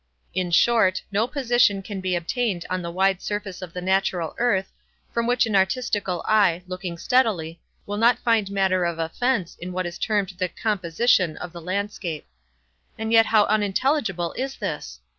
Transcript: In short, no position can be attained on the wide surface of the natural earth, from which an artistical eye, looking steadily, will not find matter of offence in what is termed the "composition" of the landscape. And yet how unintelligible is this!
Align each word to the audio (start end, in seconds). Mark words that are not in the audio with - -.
In 0.33 0.49
short, 0.49 1.03
no 1.11 1.27
position 1.27 1.83
can 1.83 2.01
be 2.01 2.15
attained 2.15 2.65
on 2.71 2.81
the 2.81 2.89
wide 2.89 3.21
surface 3.21 3.61
of 3.61 3.71
the 3.71 3.83
natural 3.83 4.33
earth, 4.39 4.71
from 5.11 5.27
which 5.27 5.45
an 5.45 5.55
artistical 5.55 6.25
eye, 6.27 6.63
looking 6.65 6.97
steadily, 6.97 7.61
will 7.85 7.97
not 7.97 8.17
find 8.17 8.49
matter 8.49 8.83
of 8.83 8.97
offence 8.97 9.55
in 9.61 9.71
what 9.73 9.85
is 9.85 9.99
termed 9.99 10.29
the 10.39 10.49
"composition" 10.49 11.37
of 11.37 11.53
the 11.53 11.61
landscape. 11.61 12.25
And 12.97 13.11
yet 13.13 13.27
how 13.27 13.45
unintelligible 13.45 14.33
is 14.33 14.55
this! 14.55 14.99